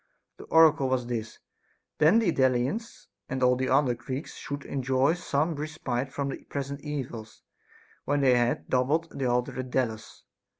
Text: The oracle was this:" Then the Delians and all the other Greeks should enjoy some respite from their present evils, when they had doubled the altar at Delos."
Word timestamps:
The 0.37 0.45
oracle 0.45 0.89
was 0.89 1.05
this:" 1.05 1.37
Then 1.99 2.17
the 2.17 2.31
Delians 2.31 3.05
and 3.29 3.43
all 3.43 3.55
the 3.55 3.69
other 3.69 3.93
Greeks 3.93 4.33
should 4.35 4.65
enjoy 4.65 5.13
some 5.13 5.53
respite 5.53 6.11
from 6.11 6.29
their 6.29 6.43
present 6.49 6.79
evils, 6.81 7.43
when 8.05 8.21
they 8.21 8.35
had 8.35 8.67
doubled 8.67 9.09
the 9.11 9.25
altar 9.27 9.59
at 9.59 9.69
Delos." 9.69 10.23